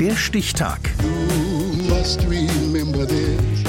[0.00, 0.78] Der Stichtag.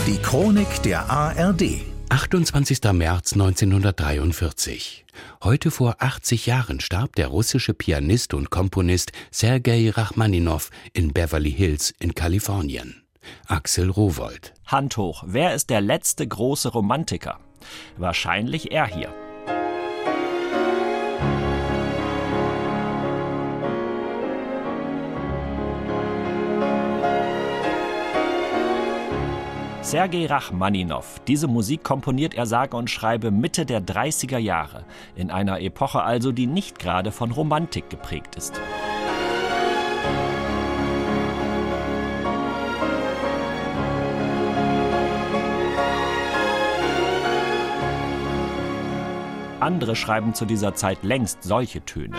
[0.05, 1.63] Die Chronik der ARD.
[2.09, 2.83] 28.
[2.93, 5.05] März 1943.
[5.43, 11.95] Heute vor 80 Jahren starb der russische Pianist und Komponist Sergei Rachmaninow in Beverly Hills
[12.00, 13.02] in Kalifornien.
[13.48, 14.54] Axel Rowold.
[14.68, 17.39] Hand hoch, wer ist der letzte große Romantiker?
[17.98, 19.11] Wahrscheinlich er hier.
[29.89, 31.20] Sergei Rachmaninow.
[31.25, 36.32] Diese Musik komponiert er sage und schreibe Mitte der 30er Jahre, in einer Epoche also,
[36.32, 38.62] die nicht gerade von Romantik geprägt ist.
[49.60, 52.16] Andere schreiben zu dieser Zeit längst solche Töne.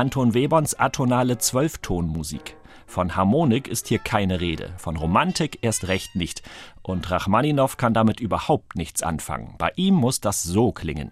[0.00, 2.56] Anton Weberns atonale Zwölftonmusik.
[2.86, 6.42] Von Harmonik ist hier keine Rede, von Romantik erst recht nicht.
[6.80, 9.56] Und Rachmaninow kann damit überhaupt nichts anfangen.
[9.58, 11.10] Bei ihm muss das so klingen.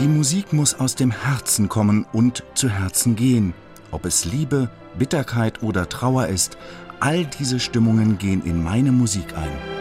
[0.00, 3.54] Die Musik muss aus dem Herzen kommen und zu Herzen gehen.
[3.92, 6.58] Ob es Liebe, Bitterkeit oder Trauer ist,
[7.00, 9.78] All diese Stimmungen gehen in meine Musik ein.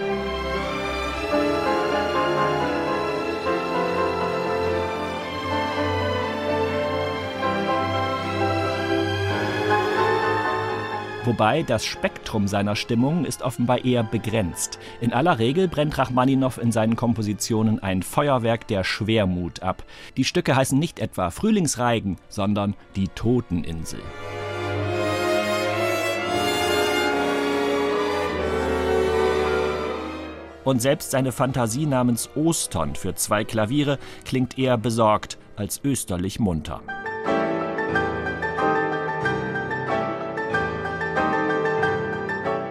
[11.26, 14.80] Wobei das Spektrum seiner Stimmungen ist offenbar eher begrenzt.
[15.02, 19.84] In aller Regel brennt Rachmaninow in seinen Kompositionen ein Feuerwerk der Schwermut ab.
[20.16, 24.00] Die Stücke heißen nicht etwa Frühlingsreigen, sondern die Toteninsel.
[30.68, 36.82] Und selbst seine Fantasie namens Ostern für zwei Klaviere klingt eher besorgt als österlich munter.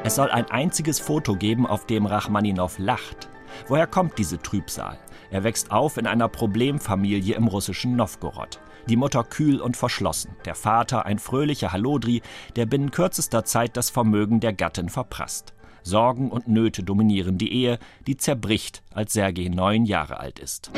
[0.05, 3.31] Es soll ein einziges Foto geben, auf dem Rachmaninow lacht.
[3.67, 4.99] Woher kommt diese Trübsal?
[5.31, 8.61] Er wächst auf in einer Problemfamilie im russischen Novgorod.
[8.91, 12.21] Die Mutter kühl und verschlossen, der Vater ein fröhlicher Hallodri,
[12.57, 15.56] der binnen kürzester Zeit das Vermögen der Gattin verprasst.
[15.87, 20.73] Sorgen und Nöte dominieren die Ehe, die zerbricht, als Sergei neun Jahre alt ist.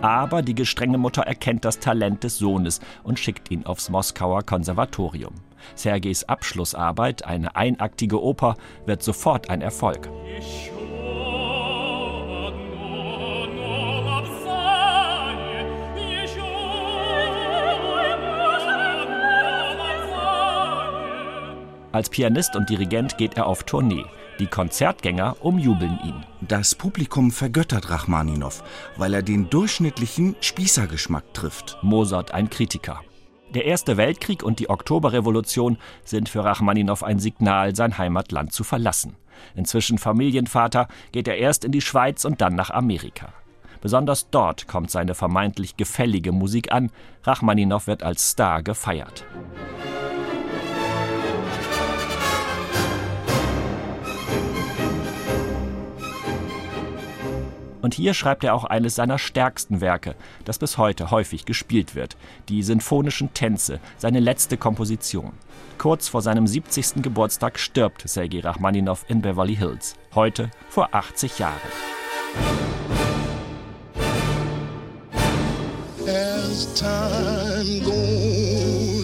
[0.00, 5.34] Aber die gestrenge Mutter erkennt das Talent des Sohnes und schickt ihn aufs Moskauer Konservatorium.
[5.74, 10.08] Sergeis Abschlussarbeit, eine einaktige Oper, wird sofort ein Erfolg.
[21.96, 24.04] Als Pianist und Dirigent geht er auf Tournee.
[24.38, 26.26] Die Konzertgänger umjubeln ihn.
[26.42, 28.62] Das Publikum vergöttert Rachmaninow,
[28.98, 31.78] weil er den durchschnittlichen Spießergeschmack trifft.
[31.80, 33.00] Mozart, ein Kritiker.
[33.54, 39.16] Der Erste Weltkrieg und die Oktoberrevolution sind für Rachmaninow ein Signal, sein Heimatland zu verlassen.
[39.54, 43.32] Inzwischen Familienvater geht er erst in die Schweiz und dann nach Amerika.
[43.80, 46.90] Besonders dort kommt seine vermeintlich gefällige Musik an.
[47.22, 49.24] Rachmaninow wird als Star gefeiert.
[57.86, 62.16] Und hier schreibt er auch eines seiner stärksten Werke, das bis heute häufig gespielt wird,
[62.48, 65.34] die Sinfonischen Tänze, seine letzte Komposition.
[65.78, 67.00] Kurz vor seinem 70.
[67.00, 71.54] Geburtstag stirbt Sergei Rachmaninow in Beverly Hills, heute vor 80 Jahren.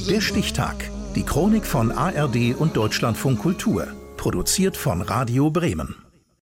[0.08, 0.90] Der Stichtag.
[1.14, 3.86] Die Chronik von ARD und Deutschlandfunk Kultur.
[4.16, 6.01] Produziert von Radio Bremen.